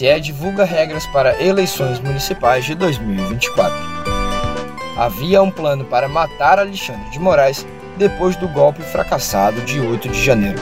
[0.00, 3.76] TSE divulga regras para eleições municipais de 2024.
[4.96, 7.66] Havia um plano para matar Alexandre de Moraes
[7.98, 10.58] depois do golpe fracassado de 8 de janeiro.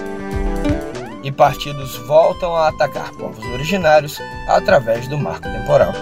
[1.22, 5.92] E partidos voltam a atacar povos originários através do marco temporal.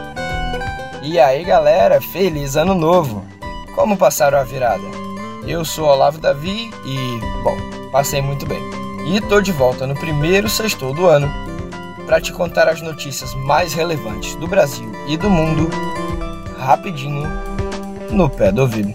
[1.02, 3.22] E aí, galera, feliz ano novo!
[3.74, 4.84] Como passaram a virada?
[5.46, 8.62] Eu sou Olavo Davi e, bom, passei muito bem.
[9.06, 11.55] E tô de volta no primeiro sextou do ano
[12.06, 15.68] para te contar as notícias mais relevantes do Brasil e do mundo,
[16.56, 17.28] rapidinho,
[18.12, 18.94] no pé do ouvido.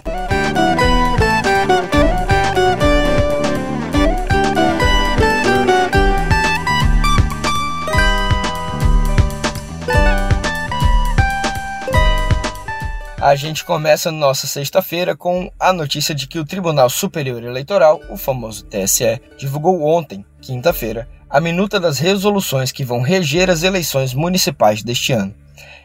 [13.20, 18.16] A gente começa nossa sexta-feira com a notícia de que o Tribunal Superior Eleitoral, o
[18.16, 24.82] famoso TSE, divulgou ontem, quinta-feira, a minuta das resoluções que vão reger as eleições municipais
[24.82, 25.34] deste ano.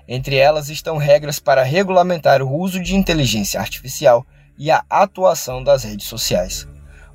[0.06, 4.26] Entre elas estão regras para regulamentar o uso de inteligência artificial
[4.58, 6.68] e a atuação das redes sociais.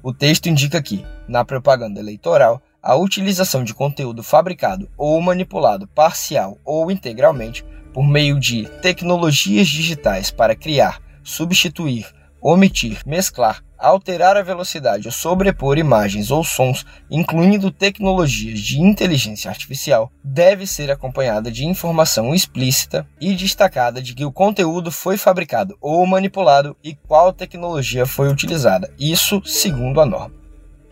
[0.03, 6.57] O texto indica que, na propaganda eleitoral, a utilização de conteúdo fabricado ou manipulado parcial
[6.65, 12.07] ou integralmente por meio de tecnologias digitais para criar, substituir,
[12.41, 20.11] omitir, mesclar, alterar a velocidade ou sobrepor imagens ou sons, incluindo tecnologias de inteligência artificial,
[20.23, 26.07] deve ser acompanhada de informação explícita e destacada de que o conteúdo foi fabricado ou
[26.07, 30.41] manipulado e qual tecnologia foi utilizada, isso segundo a norma.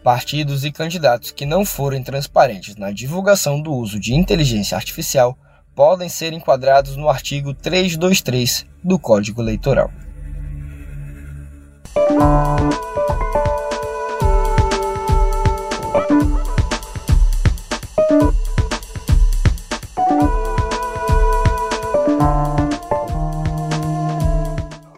[0.02, 5.38] Partidos e candidatos que não forem transparentes na divulgação do uso de inteligência artificial
[5.74, 9.90] podem ser enquadrados no artigo 323 do Código Eleitoral.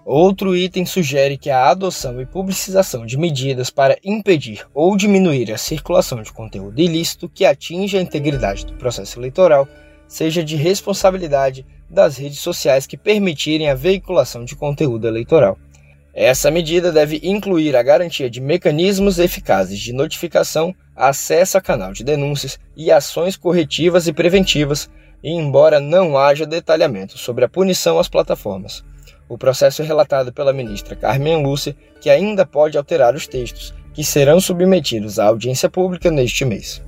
[0.04, 5.58] Outro item sugere que a adoção e publicização de medidas para impedir ou diminuir a
[5.58, 9.66] circulação de conteúdo ilícito que atinja a integridade do processo eleitoral
[10.06, 15.58] seja de responsabilidade das redes sociais que permitirem a veiculação de conteúdo eleitoral.
[16.14, 22.04] Essa medida deve incluir a garantia de mecanismos eficazes de notificação, acesso a canal de
[22.04, 24.90] denúncias e ações corretivas e preventivas,
[25.22, 28.84] e embora não haja detalhamento sobre a punição às plataformas.
[29.26, 34.04] O processo é relatado pela ministra Carmen Lúcia, que ainda pode alterar os textos, que
[34.04, 36.82] serão submetidos à audiência pública neste mês.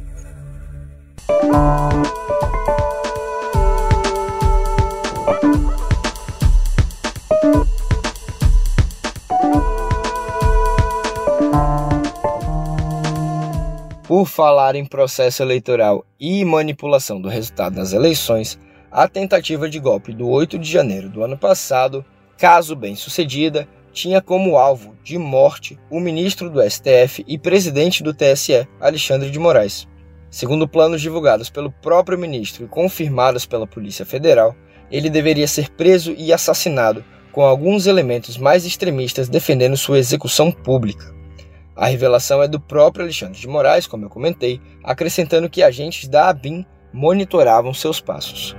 [14.25, 18.59] Por falar em processo eleitoral e manipulação do resultado das eleições,
[18.91, 22.03] a tentativa de golpe do 8 de janeiro do ano passado,
[22.39, 28.15] caso bem sucedida, tinha como alvo de morte o ministro do STF e presidente do
[28.15, 29.87] TSE, Alexandre de Moraes.
[30.31, 34.57] Segundo planos divulgados pelo próprio ministro e confirmados pela Polícia Federal,
[34.91, 41.15] ele deveria ser preso e assassinado, com alguns elementos mais extremistas defendendo sua execução pública.
[41.77, 46.29] A revelação é do próprio Alexandre de Moraes, como eu comentei, acrescentando que agentes da
[46.29, 48.57] ABIN monitoravam seus passos.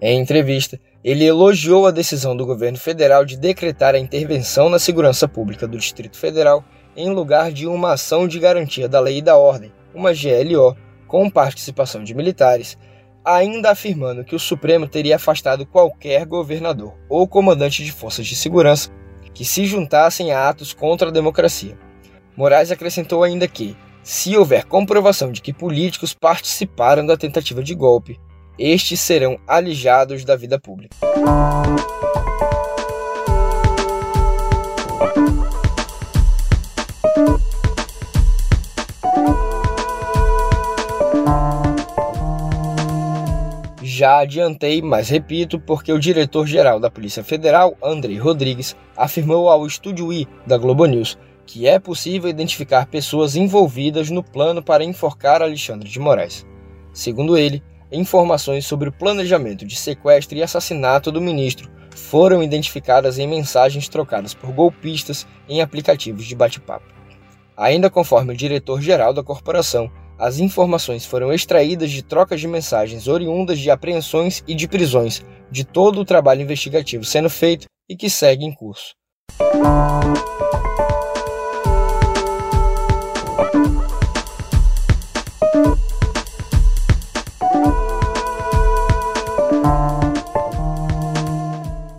[0.00, 5.28] Em entrevista, ele elogiou a decisão do governo federal de decretar a intervenção na segurança
[5.28, 6.64] pública do Distrito Federal
[6.96, 10.74] em lugar de uma ação de garantia da lei e da ordem, uma GLO,
[11.06, 12.78] com participação de militares,
[13.22, 18.90] ainda afirmando que o Supremo teria afastado qualquer governador ou comandante de forças de segurança
[19.34, 21.76] que se juntassem a atos contra a democracia.
[22.36, 28.18] Moraes acrescentou ainda que, se houver comprovação de que políticos participaram da tentativa de golpe,
[28.58, 30.96] estes serão alijados da vida pública.
[43.82, 50.10] Já adiantei, mas repito, porque o diretor-geral da Polícia Federal, Andrei Rodrigues, afirmou ao Estúdio
[50.10, 51.18] I da Globo News
[51.50, 56.46] que é possível identificar pessoas envolvidas no plano para enforcar Alexandre de Moraes.
[56.92, 57.60] Segundo ele,
[57.90, 64.32] informações sobre o planejamento de sequestro e assassinato do ministro foram identificadas em mensagens trocadas
[64.32, 66.86] por golpistas em aplicativos de bate-papo.
[67.56, 73.58] Ainda conforme o diretor-geral da corporação, as informações foram extraídas de trocas de mensagens oriundas
[73.58, 78.44] de apreensões e de prisões de todo o trabalho investigativo sendo feito e que segue
[78.44, 78.94] em curso.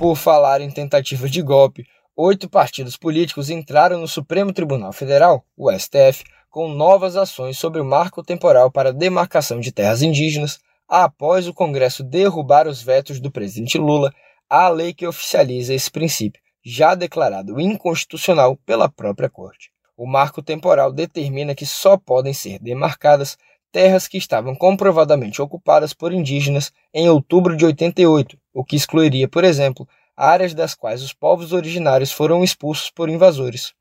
[0.02, 5.72] Por falar em tentativa de golpe, oito partidos políticos entraram no Supremo Tribunal Federal, o
[5.72, 10.60] STF, com novas ações sobre o marco temporal para demarcação de terras indígenas,
[10.90, 14.12] após o Congresso derrubar os vetos do presidente Lula
[14.50, 19.70] à lei que oficializa esse princípio, já declarado inconstitucional pela própria Corte.
[19.96, 23.38] O marco temporal determina que só podem ser demarcadas
[23.72, 29.44] terras que estavam comprovadamente ocupadas por indígenas em outubro de 88, o que excluiria, por
[29.44, 33.74] exemplo, áreas das quais os povos originários foram expulsos por invasores.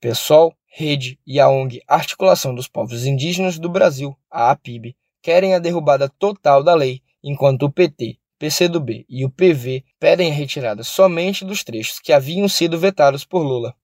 [0.00, 5.58] PSOL, Rede e a ONG Articulação dos Povos Indígenas do Brasil, a APIB, querem a
[5.58, 11.44] derrubada total da lei, enquanto o PT, PCdoB e o PV pedem a retirada somente
[11.44, 13.76] dos trechos que haviam sido vetados por Lula.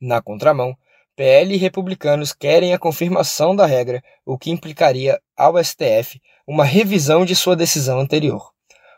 [0.00, 0.74] Na contramão,
[1.18, 7.24] PL e republicanos querem a confirmação da regra, o que implicaria ao STF uma revisão
[7.24, 8.52] de sua decisão anterior.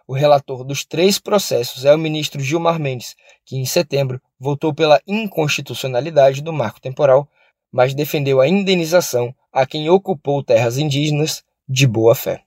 [0.06, 5.00] O relator dos três processos é o ministro Gilmar Mendes, que em setembro votou pela
[5.06, 7.26] inconstitucionalidade do marco temporal,
[7.72, 12.42] mas defendeu a indenização a quem ocupou terras indígenas de boa fé.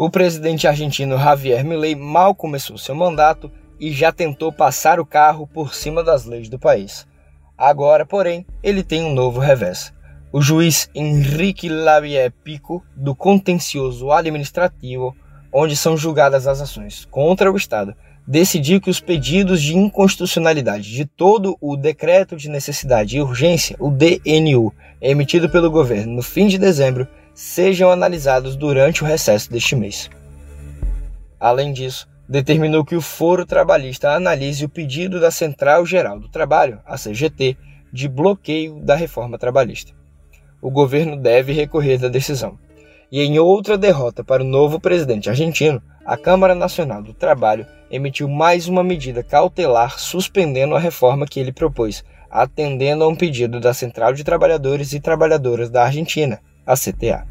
[0.00, 3.50] O presidente argentino Javier Milei mal começou seu mandato
[3.80, 7.04] e já tentou passar o carro por cima das leis do país.
[7.58, 9.92] Agora, porém, ele tem um novo revés.
[10.30, 15.16] O juiz Henrique Lavier Pico, do contencioso administrativo,
[15.52, 17.92] onde são julgadas as ações contra o Estado,
[18.24, 23.90] decidiu que os pedidos de inconstitucionalidade de todo o Decreto de Necessidade e Urgência, o
[23.90, 27.08] DNU, emitido pelo governo no fim de dezembro,
[27.38, 30.10] sejam analisados durante o recesso deste mês.
[31.38, 36.80] Além disso, determinou que o Foro Trabalhista analise o pedido da Central Geral do Trabalho,
[36.84, 37.56] a CGT,
[37.92, 39.92] de bloqueio da reforma trabalhista.
[40.60, 42.58] O governo deve recorrer da decisão.
[43.10, 48.28] E em outra derrota para o novo presidente argentino, a Câmara Nacional do Trabalho emitiu
[48.28, 53.72] mais uma medida cautelar suspendendo a reforma que ele propôs, atendendo a um pedido da
[53.72, 57.26] Central de Trabalhadores e Trabalhadoras da Argentina, a CTA.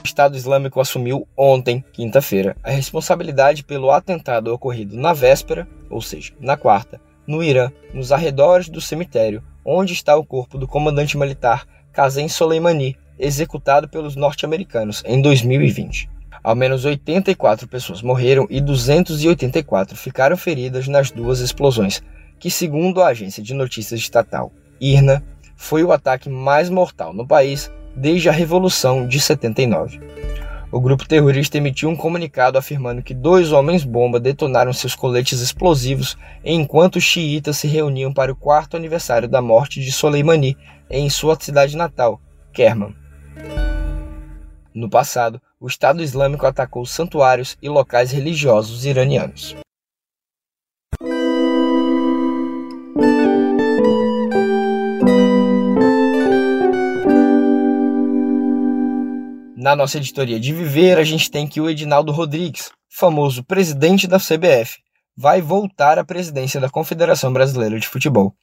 [0.00, 6.32] O Estado Islâmico assumiu ontem, quinta-feira, a responsabilidade pelo atentado ocorrido na véspera, ou seja,
[6.40, 11.66] na quarta, no Irã, nos arredores do cemitério onde está o corpo do comandante militar
[11.92, 16.10] Qasem Soleimani, executado pelos norte-americanos em 2020.
[16.42, 22.02] Ao menos 84 pessoas morreram e 284 ficaram feridas nas duas explosões,
[22.40, 25.22] que, segundo a agência de notícias estatal IRNA,
[25.54, 30.00] foi o ataque mais mortal no país desde a Revolução de 79.
[30.72, 36.96] O grupo terrorista emitiu um comunicado afirmando que dois homens-bomba detonaram seus coletes explosivos enquanto
[36.96, 40.56] os xiitas se reuniam para o quarto aniversário da morte de Soleimani
[40.90, 42.20] em sua cidade natal,
[42.52, 43.01] Kerman.
[44.74, 49.54] No passado, o Estado Islâmico atacou santuários e locais religiosos iranianos.
[59.62, 64.18] Na nossa editoria de Viver, a gente tem que o Edinaldo Rodrigues, famoso presidente da
[64.18, 64.80] CBF,
[65.16, 68.34] vai voltar à presidência da Confederação Brasileira de Futebol.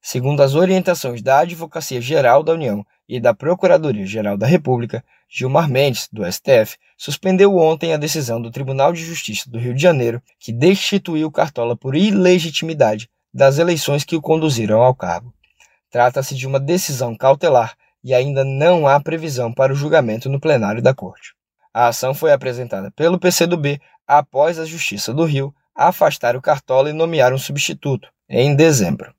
[0.00, 6.08] Segundo as orientações da Advocacia Geral da União e da Procuradoria-Geral da República, Gilmar Mendes,
[6.12, 10.52] do STF, suspendeu ontem a decisão do Tribunal de Justiça do Rio de Janeiro, que
[10.52, 15.34] destituiu Cartola por ilegitimidade das eleições que o conduziram ao cargo.
[15.90, 20.80] Trata-se de uma decisão cautelar e ainda não há previsão para o julgamento no plenário
[20.80, 21.34] da Corte.
[21.74, 26.92] A ação foi apresentada pelo PCdoB após a Justiça do Rio afastar o Cartola e
[26.92, 29.12] nomear um substituto, em dezembro.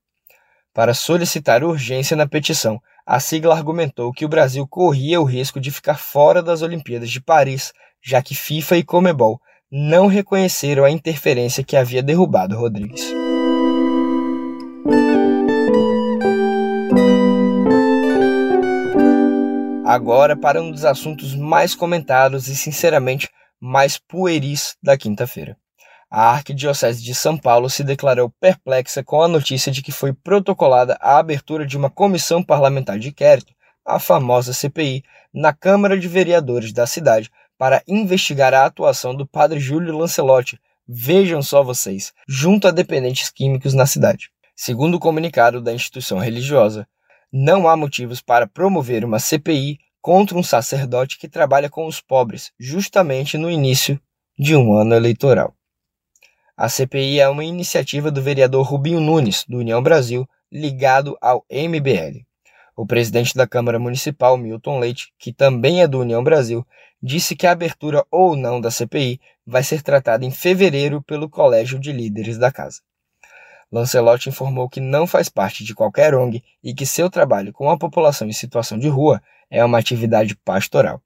[0.73, 5.71] Para solicitar urgência na petição, a sigla argumentou que o Brasil corria o risco de
[5.71, 9.39] ficar fora das Olimpíadas de Paris, já que FIFA e Comebol
[9.71, 13.13] não reconheceram a interferência que havia derrubado Rodrigues.
[19.85, 23.29] Agora para um dos assuntos mais comentados e, sinceramente,
[23.59, 25.57] mais pueris da quinta-feira.
[26.13, 30.97] A Arquidiocese de São Paulo se declarou perplexa com a notícia de que foi protocolada
[30.99, 33.53] a abertura de uma comissão parlamentar de inquérito,
[33.85, 39.57] a famosa CPI, na Câmara de Vereadores da cidade para investigar a atuação do padre
[39.57, 44.31] Júlio Lancelotti, vejam só vocês, junto a dependentes químicos na cidade.
[44.53, 46.85] Segundo o comunicado da instituição religiosa,
[47.31, 52.51] não há motivos para promover uma CPI contra um sacerdote que trabalha com os pobres,
[52.59, 53.97] justamente no início
[54.37, 55.55] de um ano eleitoral.
[56.61, 62.23] A CPI é uma iniciativa do vereador Rubinho Nunes, do União Brasil, ligado ao MBL.
[62.77, 66.63] O presidente da Câmara Municipal, Milton Leite, que também é do União Brasil,
[67.01, 71.79] disse que a abertura ou não da CPI vai ser tratada em fevereiro pelo Colégio
[71.79, 72.81] de Líderes da Casa.
[73.71, 77.77] Lancelotti informou que não faz parte de qualquer ONG e que seu trabalho com a
[77.77, 81.01] população em situação de rua é uma atividade pastoral.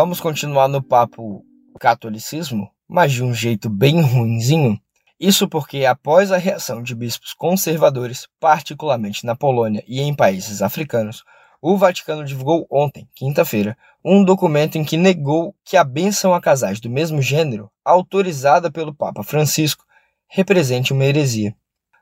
[0.00, 1.44] Vamos continuar no papo
[1.80, 4.78] catolicismo, mas de um jeito bem ruinzinho.
[5.18, 11.24] Isso porque, após a reação de bispos conservadores, particularmente na Polônia e em países africanos,
[11.60, 16.78] o Vaticano divulgou ontem, quinta-feira, um documento em que negou que a bênção a casais
[16.78, 19.84] do mesmo gênero, autorizada pelo Papa Francisco,
[20.28, 21.56] represente uma heresia.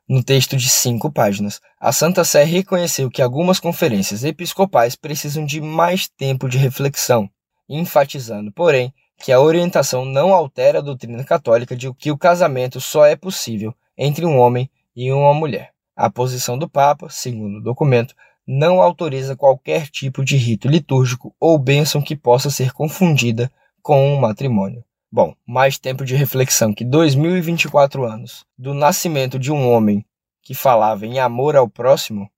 [0.06, 5.62] No texto de cinco páginas, a Santa Sé reconheceu que algumas conferências episcopais precisam de
[5.62, 7.30] mais tempo de reflexão,
[7.68, 13.06] enfatizando, porém, que a orientação não altera a doutrina católica de que o casamento só
[13.06, 15.70] é possível entre um homem e uma mulher.
[15.96, 18.14] A posição do Papa, segundo o documento,
[18.46, 23.50] não autoriza qualquer tipo de rito litúrgico ou bênção que possa ser confundida
[23.82, 24.84] com um matrimônio.
[25.10, 30.04] Bom, mais tempo de reflexão que 2024 anos do nascimento de um homem
[30.42, 32.30] que falava em amor ao próximo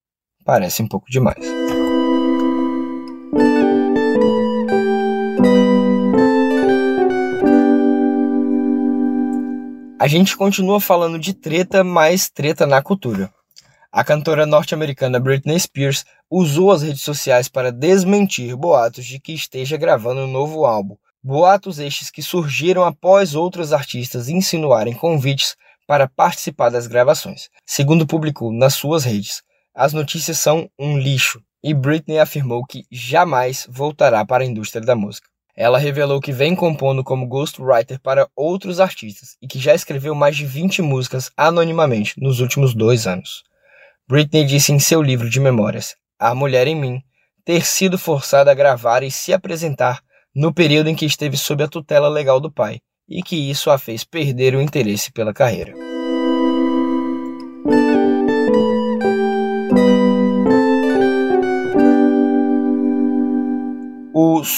[0.45, 1.58] parece um pouco demais.
[10.00, 13.35] A gente continua falando de treta, mas treta na cultura.
[13.90, 19.76] A cantora norte-americana Britney Spears usou as redes sociais para desmentir boatos de que esteja
[19.76, 20.97] gravando um novo álbum.
[21.21, 27.50] Boatos estes que surgiram após outros artistas insinuarem convites para participar das gravações.
[27.67, 29.43] Segundo publicou nas suas redes,
[29.75, 34.95] as notícias são um lixo e Britney afirmou que jamais voltará para a indústria da
[34.95, 35.28] música.
[35.61, 40.37] Ela revelou que vem compondo como ghostwriter para outros artistas e que já escreveu mais
[40.37, 43.43] de 20 músicas anonimamente nos últimos dois anos.
[44.09, 47.03] Britney disse em seu livro de memórias, A Mulher em Mim,
[47.45, 50.00] ter sido forçada a gravar e se apresentar
[50.33, 53.79] no período em que esteve sob a tutela legal do pai, e que isso a
[53.79, 55.75] fez perder o interesse pela carreira.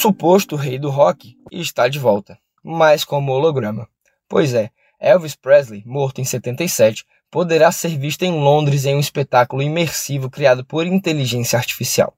[0.01, 3.87] Suposto rei do rock está de volta, mas como holograma.
[4.27, 9.61] Pois é, Elvis Presley, morto em 77, poderá ser visto em Londres em um espetáculo
[9.61, 12.17] imersivo criado por inteligência artificial.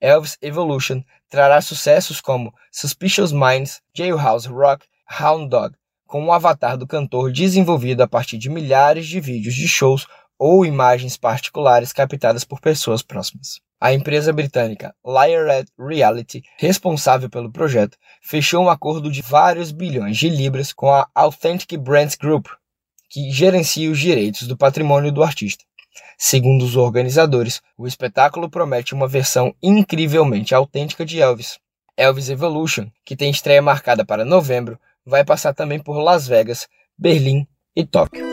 [0.00, 1.00] Elvis Evolution
[1.30, 4.84] trará sucessos como Suspicious Minds, Jailhouse Rock,
[5.20, 9.68] Hound Dog, com um avatar do cantor desenvolvido a partir de milhares de vídeos de
[9.68, 10.08] shows
[10.44, 13.60] ou imagens particulares captadas por pessoas próximas.
[13.80, 20.28] A empresa britânica Lionhead Reality, responsável pelo projeto, fechou um acordo de vários bilhões de
[20.28, 22.48] libras com a Authentic Brands Group,
[23.08, 25.62] que gerencia os direitos do patrimônio do artista.
[26.18, 31.60] Segundo os organizadores, o espetáculo promete uma versão incrivelmente autêntica de Elvis.
[31.96, 36.66] Elvis Evolution, que tem estreia marcada para novembro, vai passar também por Las Vegas,
[36.98, 37.46] Berlim
[37.76, 38.31] e Tóquio.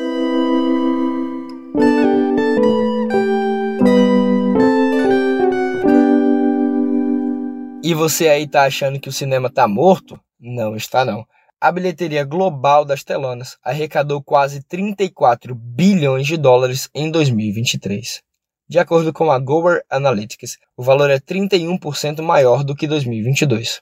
[7.90, 10.20] E você aí tá achando que o cinema tá morto?
[10.40, 11.26] Não está não
[11.60, 18.22] a bilheteria global das telonas arrecadou quase 34 bilhões de dólares em 2023.
[18.68, 23.82] De acordo com a Gower Analytics, o valor é 31% maior do que 2022.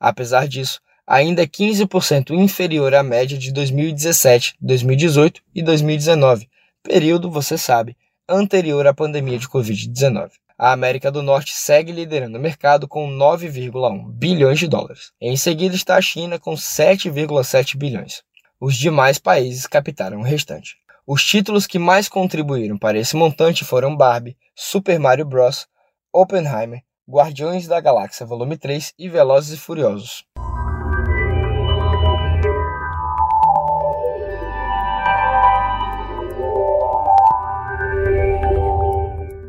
[0.00, 6.48] Apesar disso, ainda é 15% inferior à média de 2017, 2018 e 2019,
[6.82, 7.96] período, você sabe,
[8.28, 14.10] anterior à pandemia de Covid-19 a América do Norte segue liderando o mercado com 9,1
[14.12, 15.12] bilhões de dólares.
[15.20, 18.22] Em seguida está a China com 7,7 bilhões.
[18.58, 20.76] Os demais países captaram o restante.
[21.06, 25.66] Os títulos que mais contribuíram para esse montante foram Barbie, Super Mario Bros.,
[26.12, 30.24] Oppenheimer, Guardiões da Galáxia Volume 3 e Velozes e Furiosos.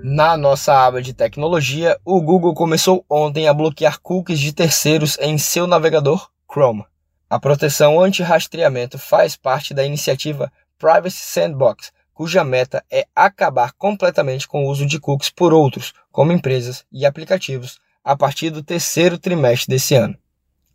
[0.09, 5.37] Na nossa aba de tecnologia, o Google começou ontem a bloquear cookies de terceiros em
[5.37, 6.85] seu navegador Chrome.
[7.29, 10.49] A proteção anti-rastreamento faz parte da iniciativa
[10.79, 16.31] Privacy Sandbox, cuja meta é acabar completamente com o uso de cookies por outros, como
[16.31, 20.17] empresas e aplicativos, a partir do terceiro trimestre desse ano,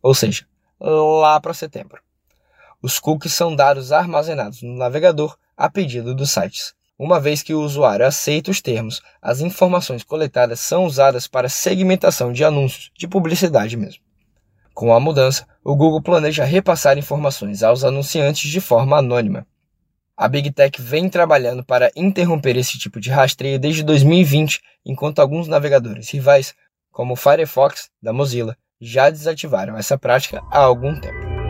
[0.03, 0.45] ou seja,
[0.79, 2.03] lá para setembro.
[2.83, 6.75] Os cookies são dados armazenados no navegador a pedido dos sites.
[6.99, 12.33] Uma vez que o usuário aceita os termos, as informações coletadas são usadas para segmentação
[12.33, 14.03] de anúncios, de publicidade mesmo.
[14.75, 19.47] Com a mudança, o Google planeja repassar informações aos anunciantes de forma anônima.
[20.17, 25.49] A Big Tech vem trabalhando para interromper esse tipo de rastreio desde 2020, enquanto alguns
[25.49, 26.55] navegadores rivais,
[26.91, 31.42] como o Firefox da Mozilla, já desativaram essa prática há algum tempo.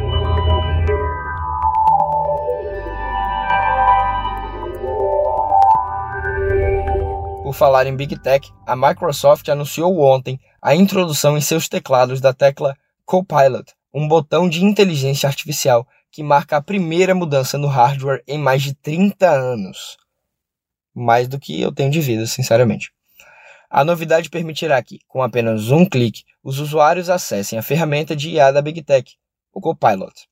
[7.53, 12.33] Por falar em Big Tech, a Microsoft anunciou ontem a introdução em seus teclados da
[12.33, 18.39] tecla Copilot, um botão de inteligência artificial que marca a primeira mudança no hardware em
[18.39, 19.99] mais de 30 anos.
[20.95, 22.91] Mais do que eu tenho de vida, sinceramente.
[23.69, 28.51] A novidade permitirá que, com apenas um clique, os usuários acessem a ferramenta de IA
[28.51, 29.15] da Big Tech,
[29.53, 30.27] o Copilot.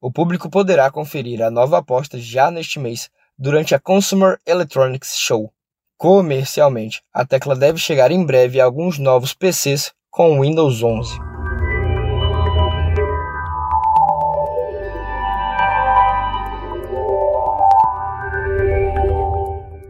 [0.00, 5.52] O público poderá conferir a nova aposta já neste mês durante a Consumer Electronics Show,
[5.98, 11.18] Comercialmente, a tecla deve chegar em breve a alguns novos PCs com Windows 11.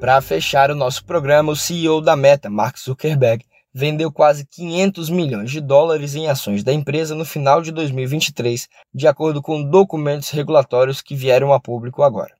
[0.00, 5.50] Para fechar o nosso programa, o CEO da Meta, Mark Zuckerberg, vendeu quase 500 milhões
[5.50, 11.02] de dólares em ações da empresa no final de 2023, de acordo com documentos regulatórios
[11.02, 12.37] que vieram a público agora.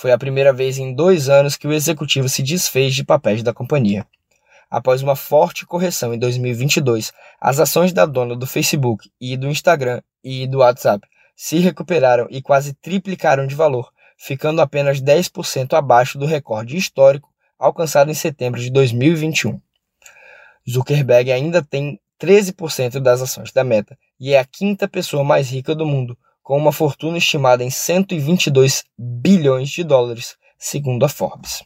[0.00, 3.52] Foi a primeira vez em dois anos que o executivo se desfez de papéis da
[3.52, 4.06] companhia.
[4.70, 10.00] Após uma forte correção em 2022, as ações da dona do Facebook e do Instagram
[10.22, 16.26] e do WhatsApp se recuperaram e quase triplicaram de valor, ficando apenas 10% abaixo do
[16.26, 19.60] recorde histórico alcançado em setembro de 2021.
[20.70, 25.74] Zuckerberg ainda tem 13% das ações da Meta e é a quinta pessoa mais rica
[25.74, 26.16] do mundo,
[26.48, 31.62] com uma fortuna estimada em 122 bilhões de dólares, segundo a Forbes.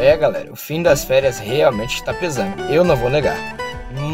[0.00, 3.36] É, galera, o fim das férias realmente está pesando, eu não vou negar.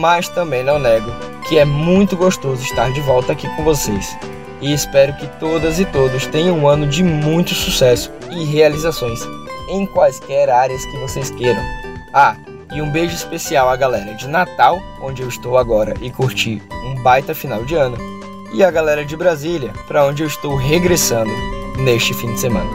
[0.01, 1.13] Mas também não nego
[1.49, 4.17] que é muito gostoso estar de volta aqui com vocês
[4.63, 9.21] e espero que todas e todos tenham um ano de muito sucesso e realizações
[9.69, 11.63] em quaisquer áreas que vocês queiram.
[12.15, 12.37] Ah,
[12.73, 17.03] e um beijo especial à galera de Natal, onde eu estou agora e curti um
[17.03, 17.97] baita final de ano,
[18.55, 21.33] e a galera de Brasília, para onde eu estou regressando
[21.79, 22.71] neste fim de semana.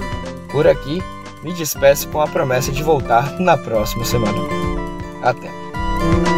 [0.52, 1.02] Por aqui,
[1.44, 4.40] me despeço com a promessa de voltar na próxima semana.
[5.22, 6.37] Até!